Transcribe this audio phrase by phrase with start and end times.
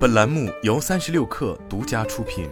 [0.00, 2.48] 本栏目由三十六氪独家出品。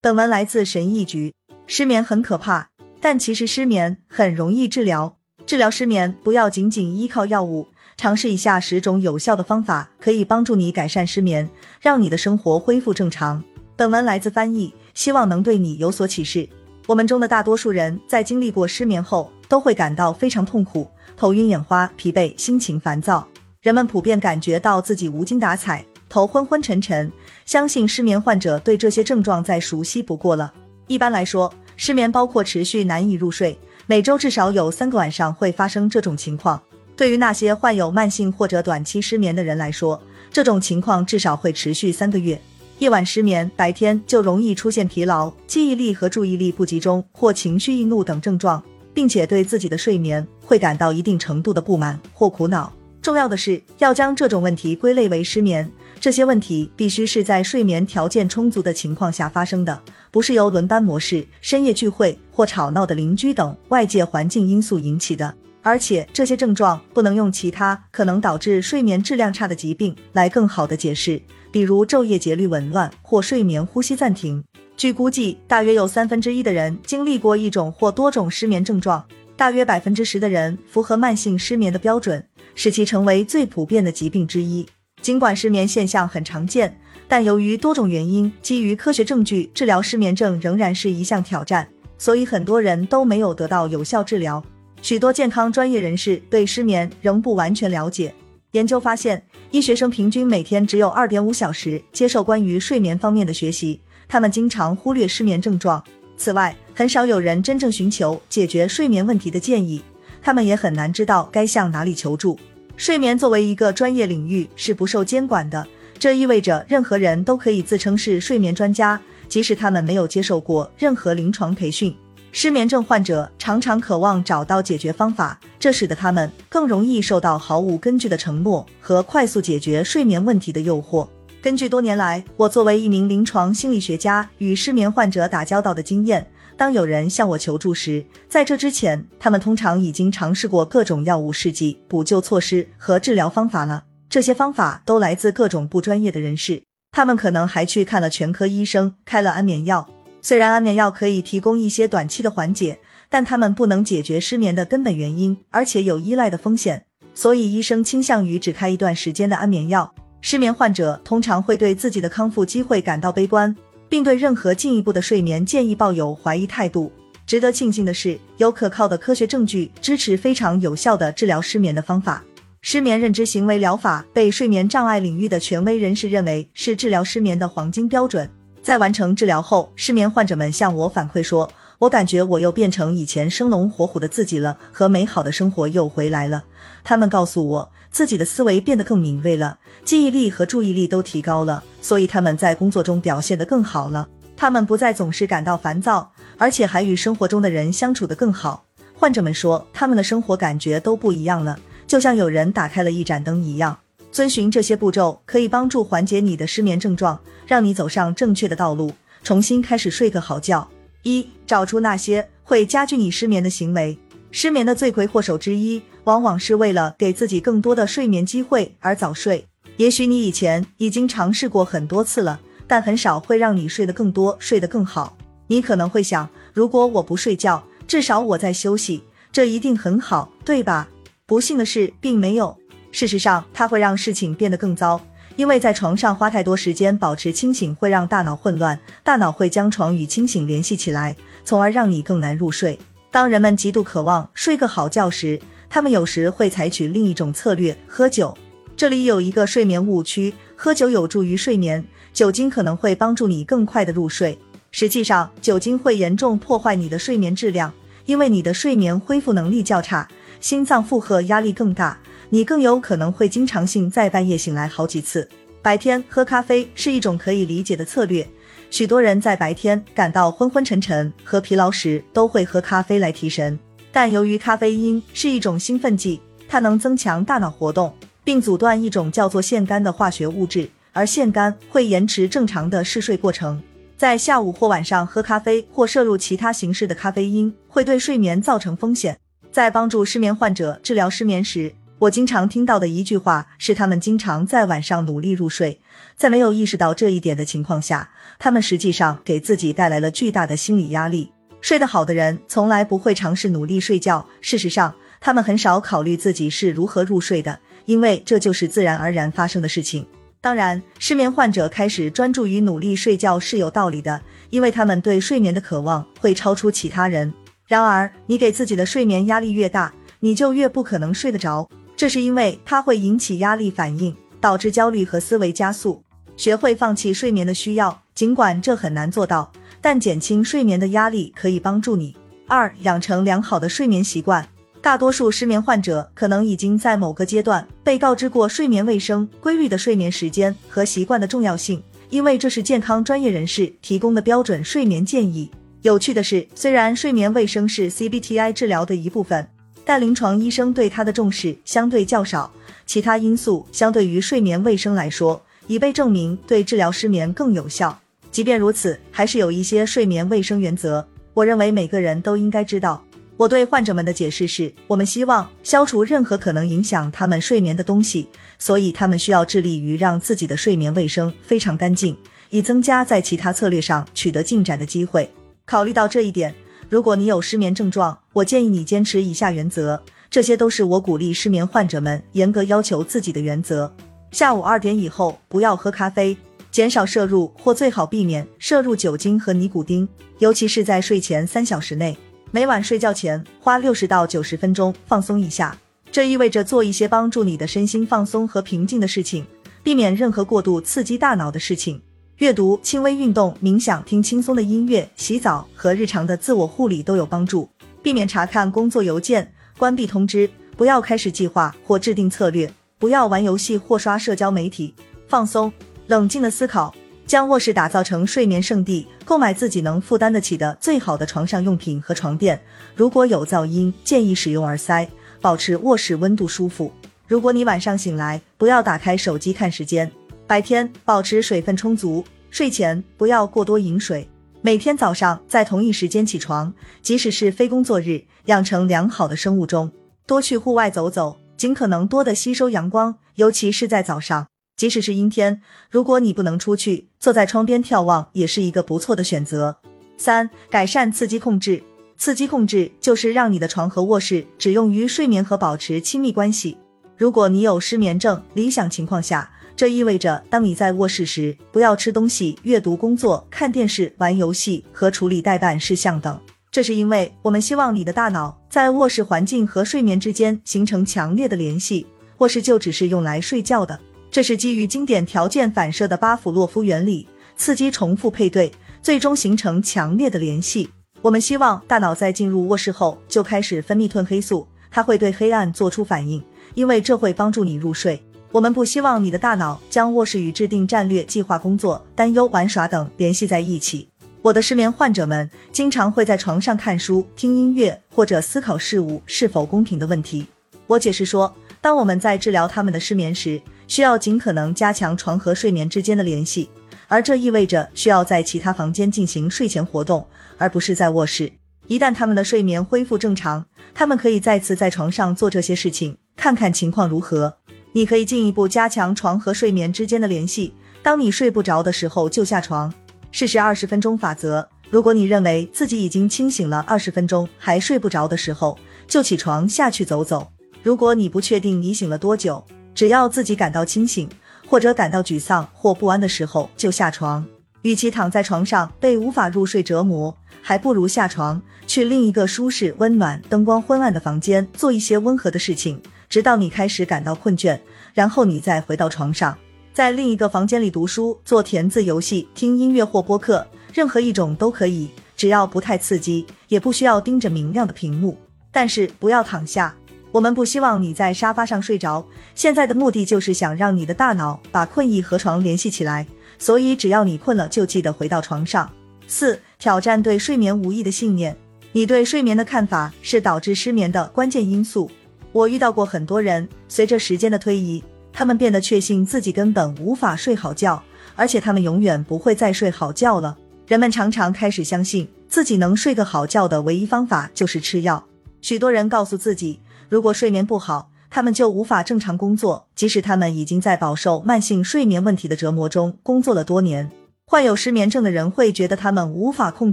[0.00, 1.32] 本文来自神医局。
[1.68, 5.18] 失眠很可怕，但其实失眠很容易治疗。
[5.46, 11.48] 治疗失眠不要仅仅依靠药物，尝试以下十种有效的方法，可以帮助你改善失眠，
[11.80, 13.44] 让你的生活恢复正常。
[13.76, 16.48] 本文来自翻译，希望能对你有所启示。
[16.88, 23.26] 我们中的大多数人在经历过失眠后，都会感到非常痛苦，头晕眼花、疲惫、心情烦躁。
[23.60, 27.10] 人们普遍感觉到自己无精打采、头昏昏沉沉。
[27.44, 30.52] 相信失眠患者对这些症状再熟悉不过了。
[30.86, 36.60] 一般来说，失眠包括持续难以入睡，每周至少有三个晚上会发生这种情况。
[36.96, 40.00] 对于那些患有慢性或者短期失眠的人来说，
[40.32, 42.40] 这种情况至少会持续三个月。
[42.78, 48.62] 夜晚失眠，白天就容易出现疲劳、记忆力和注意力不集中或情绪易怒等症状，
[48.96, 52.72] 并且对自己的睡眠会感到一定程度的不满或苦恼。
[53.02, 59.78] 重要的是要将这种问题归类为失眠，这些问题必须是在睡眠条件充足的情况下发生的，
[60.10, 65.34] 不是由轮班模式、深夜聚会或吵闹的邻居等外界环境因素引起的。
[65.60, 71.20] 而且这些症状不能用其他可能导致睡眠质量差的疾病来更好的解释。
[71.52, 74.42] 比如昼夜节律紊乱或睡眠呼吸暂停。
[74.76, 79.02] 据估计，大约有三分之一的人经历过一种或多种失眠症状，
[79.34, 82.22] 大约百分之十的人符合慢性失眠的标准，
[82.54, 84.66] 使其成为最普遍的疾病之一。
[85.00, 91.66] 尽管失眠现象很常见，但由于多种原因，基于科学证据，治疗失眠症仍然是一项挑战，
[91.96, 94.44] 所以很多人都没有得到有效治疗。
[94.82, 98.14] 许多健康专业人士对失眠仍不完全了解。
[98.52, 99.22] 研究发现。
[99.52, 105.82] 医学生平均每天只有二点五小时接受关于睡眠方面的学习，他们经常忽略失眠症状。
[106.16, 109.82] 此外，很少有人真正寻求解决睡眠问题的建议，
[110.22, 112.38] 他们也很难知道该向哪里求助。
[112.76, 115.66] 睡眠作为一个专业领域是不受监管的，
[115.98, 121.94] 这意味着任何人都可以自称是睡眠专家，即使他们没有接受过任何临床培训。
[122.32, 131.08] 失眠症患者常常渴望找到解决方法，这使得他们更容易受到毫无根据的承诺和快速解决睡眠问题的诱惑。
[131.46, 136.26] 根据多年来我作为一名临床心理学家与失眠患者打交道的经验，
[136.56, 143.84] 当有人向我求助时，在这之前，他们通常已经尝试过各种药物试剂、补救措施和治疗方法了。
[144.10, 149.88] 这些方法都来自各种不专业的人士，他们可能还去看了全科医生，开了安眠药。
[150.20, 156.86] 虽然安眠药可以提供一些短期的缓解，但它们不能解决失眠的根本原因，而且有依赖的风险。
[157.14, 159.94] 所以医生倾向于只开一段时间的安眠药。
[160.20, 163.54] 失眠患者通常会对自己的康复机会感到悲观，
[163.88, 166.90] 并对任何进一步的睡眠建议抱有怀疑态度。
[167.26, 172.22] 值得庆幸的是，有可靠的科学证据支持非常有效的治疗失眠的方法。
[172.62, 178.28] 失眠认知行为疗法被睡眠障碍领域的权威人士认为是治疗失眠的黄金标准。
[178.60, 181.48] 在完成治疗后，失眠患者们向我反馈说
[181.78, 186.42] ：“我感觉我又变成以前生龙活虎的自己了，和美好的生活又回来了。”
[186.82, 194.06] 他们告诉我，自己的思维变得更敏锐了，记忆力和注意力都提高了，所以他们在工作中表现得更好了。
[194.36, 198.62] 他们不再总是感到烦躁，而且还与生活中的人相处得更好。
[198.92, 203.74] 患者们说，他们的生活感觉都不一样了，就像有人打开了一盏灯一样。
[204.12, 208.92] 遵循这些步骤可以帮助缓解你的失眠症状，让你走上正确的道路，
[209.22, 210.68] 重新开始睡个好觉。
[211.02, 213.98] 一、找出那些会加剧你失眠的行为。
[214.32, 219.44] 失眠的罪魁祸首之一，往往是为了给自己更多的睡眠机会而早睡。
[219.76, 225.16] 也许你以前已经尝试过很多次了，但很少会让你睡得更多、睡得更好。
[225.48, 229.02] 你可能会想，如果我不睡觉，至少我在休息，
[229.32, 230.88] 这一定很好，对吧？
[231.26, 232.56] 不幸的是，并没有。
[232.92, 235.00] 事实上，它会让事情变得更糟，
[235.34, 242.78] 因为在床上花太多时间保持清醒会让大脑混乱，大脑会将床与清醒联系起来，从而让你更难入睡。
[243.10, 248.36] 当人们极度渴望睡个好觉时，他们有时会采取另一种策略——喝酒。
[248.76, 254.38] 这里有一个睡眠误区：喝酒有助于睡眠，酒精可能会帮助你更快的入睡。
[254.70, 257.72] 实际上，酒精会严重破坏你的睡眠质量，
[258.04, 260.06] 因为你的睡眠恢复能力较差，
[260.40, 261.98] 心脏负荷压力更大。
[262.28, 265.28] 你更有可能会经常性在半夜醒来好几次。
[265.62, 268.28] 白天喝咖啡是一种可以理解的策略，
[268.68, 273.58] 许多人在白天感到昏昏沉沉和疲劳时都会喝咖啡来提神。
[273.96, 283.58] 但由于咖啡因是一种兴奋剂，它能增强大脑活动，并阻断一种叫做腺苷的化学物质，而腺苷会延迟正常的嗜睡过程。
[283.96, 289.18] 在下午或晚上喝咖啡或摄入其他形式的咖啡因会对睡眠造成风险。
[289.50, 295.80] 在帮助失眠患者治疗失眠时，我经常听到的一句话是，他们经常在晚上努力入睡，
[296.14, 301.32] 在没有意识到这一点的情况下，他们实际上给自己带来了巨大的心理压力。
[301.60, 310.06] 睡得好的人从来不会尝试努力睡觉，事实上，他们很少考虑自己是如何入睡的，因为这就是自然而然发生的事情。
[310.40, 314.20] 当然，失眠患者开始专注于努力睡觉是有道理的，
[314.50, 317.32] 因为他们对睡眠的渴望会超出其他人。
[317.66, 321.68] 然而，你给自己的睡眠压力越大，你就越不可能睡得着。
[321.96, 326.00] 这是因为它会引起压力反应，导致焦虑和思维加速。
[326.36, 329.50] 学会放弃睡眠的需要，尽管这很难做到，
[329.88, 332.12] 但减轻睡眠的压力可以帮助你。
[332.48, 334.44] 二、养成良好的睡眠习惯。
[334.82, 341.80] 大多数失眠患者可能已经在某个阶段被告知过睡眠卫生、规律的睡眠时间和习惯的重要性，
[342.10, 345.48] 因为这是健康专业人士提供的标准睡眠建议。
[345.82, 349.46] 有趣的是，虽然睡眠卫生是 CBTI 治疗的一部分。
[349.84, 352.50] 但临床医生对它的重视相对较少，
[352.86, 357.96] 其他因素相对于睡眠卫生来说，已被证明对治疗失眠更有效。
[358.36, 361.02] 即便如此，还是有一些睡眠卫生原则，
[361.32, 363.02] 我认为每个人都应该知道。
[363.38, 368.28] 我对患者们的解释是：我们希望消除任何可能影响他们睡眠的东西，
[368.58, 372.14] 所以他们需要致力于让自己的睡眠卫生非常干净，
[372.50, 375.30] 以增加在其他策略上取得进展的机会。
[375.64, 376.54] 考虑到这一点。
[376.90, 383.90] 如果你有失眠症状，我建议你坚持以下原则，这些都是我鼓励失眠患者们严格要求自己的原则。
[384.30, 386.36] 下午二点以后不要喝咖啡，
[386.76, 390.06] 减少摄入或最好避免摄入酒精和尼古丁，
[390.40, 392.14] 尤其是在睡前三小时内。
[392.50, 395.74] 每晚睡觉前花六十到九十分钟放松一下，
[396.12, 399.46] 这意味着做一些帮助你的身心放松和平静的事情，
[399.82, 401.98] 避免任何过度刺激大脑的事情。
[402.36, 407.66] 阅读、轻微运动、冥想、听轻松的音乐、洗澡和日常的自我护理都有帮助。
[408.02, 410.46] 避免查看工作邮件，关闭通知，
[410.76, 414.94] 不要开始计划或制定策略，不要玩游戏或刷社交媒体。
[415.26, 415.72] 放松，
[416.08, 416.94] 冷静的思考，
[417.26, 419.06] 将卧室打造成睡眠圣地。
[419.24, 422.60] 购买自己能负担得起的最好的床上用品和床垫。
[422.94, 425.08] 如果有噪音，建议使用耳塞，
[425.40, 426.92] 保持卧室温度舒服。
[427.26, 430.08] 如果你晚上醒来，不要打开手机看时间。
[430.46, 434.28] 白天保持水分充足，睡前不要过多饮水。
[434.60, 439.90] 每天早上在同一时间起床，即使是非工作日，养成良好的生物钟。
[440.24, 444.46] 多去户外走走，尽可能多的吸收阳光，尤其是在早上。
[444.76, 449.78] 即使是阴天，如果你不能出去，坐在窗边眺望也是一个不错的选择。
[450.18, 451.82] 三、改善刺激控制。
[452.18, 456.76] 刺激控制就是让你的床和卧室只用于睡眠和保持亲密关系。
[457.16, 459.50] 如果你有失眠症，理想情况下。
[459.76, 466.40] 这意味着，当你在卧室时，不要吃东西、阅读、工作、看电视、玩游戏和处理待办事项等。
[466.70, 472.06] 这是因为我们希望你的大脑在卧室环境和睡眠之间形成强烈的联系。
[472.38, 474.00] 卧室就只是用来睡觉的。
[474.36, 480.90] 这是基于经典条件反射的巴甫洛夫原理，刺激重复配对，最终形成强烈的联系。
[481.22, 486.44] 我们希望大脑在进入卧室后就开始分泌褪黑素，它会对黑暗做出反应，
[486.74, 488.22] 因为这会帮助你入睡。
[488.52, 494.06] 我们不希望你的大脑将卧室与制定战略、计划工作、担忧、玩耍等联系在一起。
[494.42, 500.46] 我的失眠患者们经常会在床上看书、听音乐或者思考事物是否公平的问题。
[500.86, 506.68] 我解释说，当我们在治疗他们的失眠时，需要尽可能加强床和睡眠之间的联系，
[507.08, 510.26] 而这意味着需要在其他房间进行睡前活动，
[510.58, 511.52] 而不是在卧室。
[511.86, 513.64] 一旦他们的睡眠恢复正常，
[513.94, 517.56] 他们可以再次在床上做这些事情，看看情况如何。
[517.92, 520.74] 你可以进一步加强床和睡眠之间的联系。
[521.02, 522.92] 当你睡不着的时候，就下床。
[523.30, 524.68] 试试二十分钟法则。
[524.90, 530.48] 如果你认为自己已经清醒了二十分钟还睡不着的时候，就起床下去走走。
[530.82, 532.64] 如果你不确定你醒了多久，
[532.96, 534.26] 只要自己感到清醒
[534.66, 537.46] 或者感到沮丧或不安的时候，就下床。
[537.82, 546.02] 与其躺在床上被无法入睡折磨，还不如下床去另一个舒适、温暖、灯光昏暗的房间做一些温和的事情。
[546.28, 547.78] 直到你开始感到困倦，
[548.14, 549.56] 然后你再回到床上，
[549.92, 558.36] 在另一个房间里读书、做填字游戏、听音乐或播客，任何一种都可以，只要不太刺激，也不需要盯着明亮的屏幕。
[558.72, 559.94] 但是不要躺下，
[560.36, 562.22] 我们不希望你在沙发上睡着。
[562.54, 566.26] 现在的目的就是想让你的大脑把困意和床联系起来，
[566.58, 568.90] 所以只要你困了，就记得回到床上。
[569.26, 571.56] 四、挑战对睡眠无益的信念。
[571.92, 575.10] 你对睡眠的看法是导致失眠的关键因素。
[575.52, 581.02] 我遇到过很多人，随着时间的推移，他们变得确信自己根本无法睡好觉，
[581.34, 583.56] 而且他们永远不会再睡好觉了。
[583.86, 588.22] 人们常常开始相信自己能睡个好觉的唯一方法就是吃药。
[588.60, 597.10] 许多人告诉自己，如果睡眠不好，他们就无法正常工作，即使他们已经在饱受慢性睡眠问题的折磨中工作了多年。
[597.46, 599.92] 患有失眠症的人会觉得他们无法控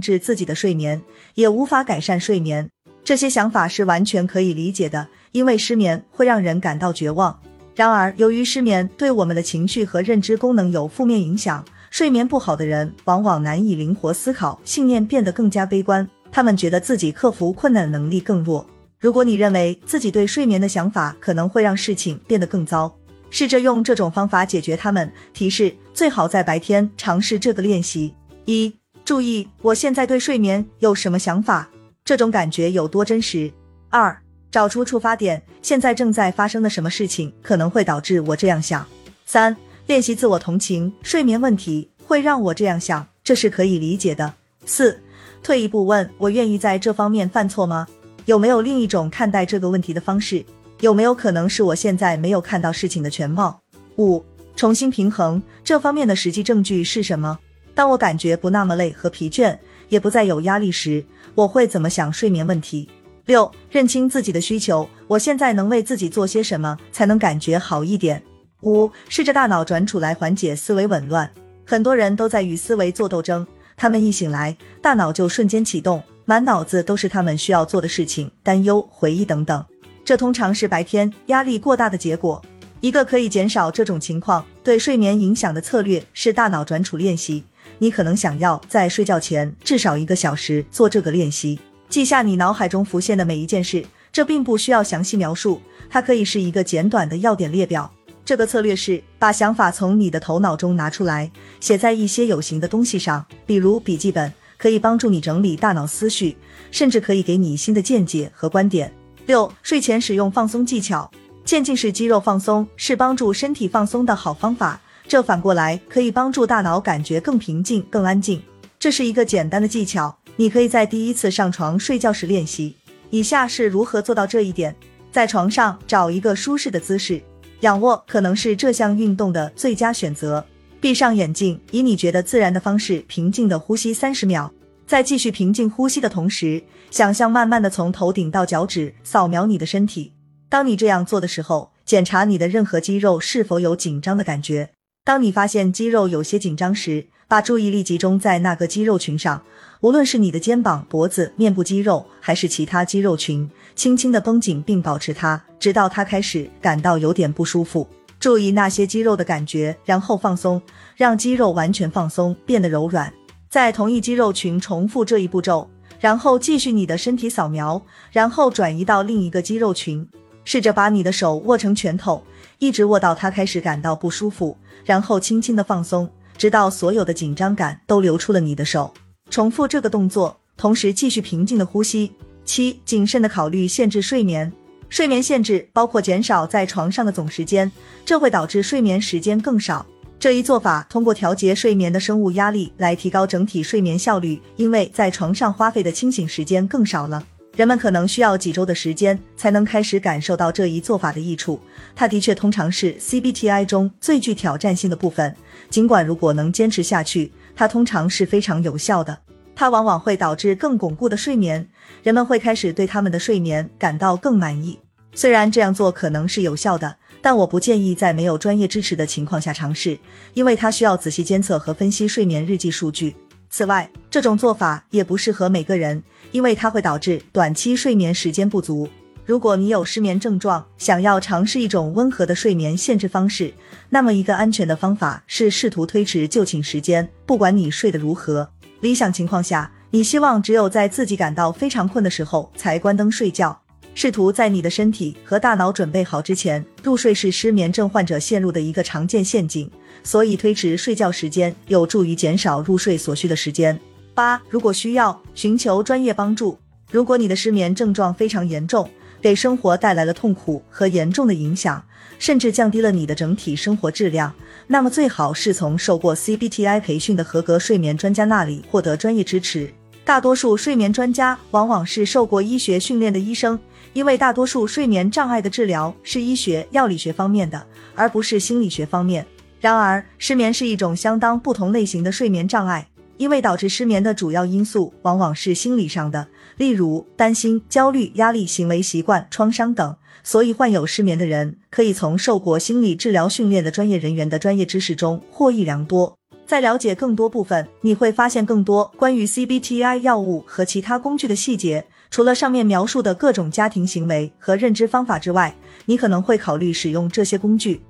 [0.00, 1.02] 制自己的睡眠，
[1.34, 2.68] 也无法改善睡眠。
[3.04, 7.38] 这些想法是完全可以理解的，因为失眠会让人感到绝望。
[7.76, 16.08] 然而，由于失眠对我们的情绪和认知功能有负面影响，睡眠不好的人往往难以灵活思考，信念变得更加悲观。
[16.32, 18.66] 他们觉得自己克服困难能力更弱。
[19.04, 22.90] 如果你认为自己对睡眠的想法可能会让事情变得更糟，
[23.28, 25.12] 试着用这种方法解决它们。
[25.34, 28.14] 提示：最好在白天尝试这个练习。
[28.46, 31.68] 一、注意我现在对睡眠有什么想法，
[32.02, 33.52] 这种感觉有多真实。
[33.90, 34.18] 二、
[34.50, 38.86] 找出触发点，现在正在发生的什么事情可能会导致我这样想。
[39.26, 39.54] 三、
[39.86, 44.32] 练习自我同情，睡眠问题会让我这样想，这是可以理解的。
[44.64, 44.98] 四、
[45.42, 47.86] 退一步问，我愿意在这方面犯错吗？
[48.26, 50.44] 有没有另一种看待这个问题的方式？
[50.80, 53.60] 有没有可能是我现在没有看到事情的全貌？
[53.96, 54.24] 五、
[54.56, 57.38] 重新平衡这方面的实际证据是什么？
[57.74, 59.56] 当我感觉不那么累和疲倦，
[59.88, 61.04] 也不再有压力时，
[61.34, 62.88] 我会怎么想睡眠问题？
[63.26, 68.22] 六、认清自己的需求，我现在能为自己做些什么才能感觉好一点？
[68.62, 71.30] 五、试着大脑转储来缓解思维紊乱。
[71.66, 79.64] 很多人都在与思维做斗争，他们一醒来，大脑就瞬间启动，满脑子都是他们需要做的事情、担忧、回忆等等。
[80.04, 82.42] 这通常是白天压力过大的结果。
[82.80, 87.44] 一个可以减少这种情况对睡眠影响的策略是大脑转储练习。
[87.78, 93.84] 你可能想要在睡觉前至少一个小时做这个练习，记下你脑海中浮现的每一件事。
[94.12, 97.90] 这并不需要详细描述，它可以是一个简短的要点列表。
[98.24, 104.32] 这个策略是把想法从你的头脑中拿出来，写在一些有形的东西上，比如笔记本，
[104.64, 106.34] 可以帮助你整理大脑思绪，
[106.70, 108.90] 甚至可以给你新的见解和观点。
[109.26, 111.10] 六、睡前使用放松技巧，
[111.44, 114.80] 渐进式肌肉放松是帮助身体放松的好方法。
[115.06, 118.42] 这反过来可以帮助大脑感觉更平静、更安静。
[118.78, 122.74] 这是一个简单的技巧，你可以在第一次上床睡觉时练习。
[123.10, 124.74] 以下是如何做到这一点：
[125.12, 127.20] 在床上找一个舒适的姿势，
[127.60, 130.42] 仰卧可能是这项运动的最佳选择。
[130.84, 134.52] 闭上眼睛，以你觉得自然的方式平静的呼吸三十秒。
[134.86, 140.12] 在继续平静呼吸的同时，想象慢慢的从头顶到脚趾扫描你的身体。
[140.50, 144.72] 当你这样做的时候，检查你的任何肌肉是否有紧张的感觉。
[145.04, 149.42] 当你发现肌肉有些紧张时，把注意力集中在那个肌肉群上，
[149.80, 157.88] 无论是你的肩膀、脖子、面部肌肉，还是其他肌肉群，轻轻的绷紧并保持它，直到它开始感到有点不舒服。
[158.24, 160.62] 注意那些肌肉的感觉，然后放松，
[160.96, 163.12] 让肌肉完全放松，变得柔软。
[163.50, 165.68] 在同一肌肉群重复这一步骤，
[166.00, 170.08] 然后继续你的身体扫描，然后转移到另一个肌肉群。
[170.46, 172.24] 试着把你的手握成拳头，
[172.58, 178.90] 一直握到它开始感到不舒服，然后轻轻的放松，直到所有的紧张感都流出了你的手。
[179.28, 182.10] 重复这个动作，同时继续平静的呼吸。
[182.46, 184.50] 七、谨慎的考虑限制睡眠。
[184.94, 187.68] 睡眠限制包括减少在床上的总时间，
[188.04, 189.84] 这会导致睡眠时间更少。
[190.20, 197.20] 这一做法通过调节睡眠的生物压力来提高整体睡眠效率，因为在床上花费的清醒时间更少了。
[197.56, 201.58] 人们可能需要几周的时间才能开始感受到这一做法的益处。
[201.96, 205.34] 它的确通常是 CBTI 中最具挑战性的部分，
[205.68, 209.18] 尽管如果能坚持下去，它通常是非常有效的。
[209.56, 211.68] 它往往会导致更巩固的睡眠，
[212.04, 214.78] 人们会开始对他们的睡眠感到更满意。
[215.14, 216.96] 虽然这样做可能是有效的。
[217.22, 219.98] 但我不建议在没有专业支持的情况下尝试，
[220.34, 223.16] 因为它需要仔细监测和分析睡眠日记数据。
[223.48, 226.02] 此外，这种做法也不适合每个人，
[226.32, 228.86] 因为它会导致短期睡眠时间不足。
[229.24, 233.54] 如果你有失眠症状，想要尝试一种温和的睡眠限制方式，
[233.88, 238.46] 那么一个安全的方法是试图推迟就寝时间，不管你睡得如何。
[238.80, 243.63] 理想情况下，你希望只有在自己感到非常困的时候才关灯睡觉。
[243.94, 249.70] 试图在你的身体和大脑准备好之前入睡是失眠症患者陷入的一个常见陷阱，
[250.02, 253.78] 所以推迟睡觉时间有助于减少入睡所需的时间。
[254.12, 256.58] 八，如果需要，寻求专业帮助。
[256.90, 258.88] 如果你的失眠症状非常严重，
[259.20, 261.82] 给生活带来了痛苦和严重的影响，
[262.18, 264.34] 甚至降低了你的整体生活质量，
[264.66, 269.72] 那么最好是从受过 CBTI 培训的合格睡眠专家那里获得专业支持。
[270.04, 273.58] 大多数睡眠专家往往是受过医学训练的医生。
[273.94, 279.24] 因为大多数睡眠障碍的治疗是医学药理学方面的，而不是心理学方面。
[279.60, 289.96] 然而，失眠是一种相当不同类型的睡眠障碍，因为导致失眠的主要因素往往是心理上的，例如担心、焦虑、压力、行为习惯、创伤等。
[290.22, 296.18] 所以患有失眠的人可以从受过心理治疗训练的专业人员的专业知识中获益良多。
[296.46, 301.86] 在了解更多部分，你会发现更多关于 CBTI 药物和其他工具的细节。
[302.14, 305.52] 除了上面描述的各种家庭行为和认知方法之外，
[305.86, 307.82] 你可能会考虑使用这些工具。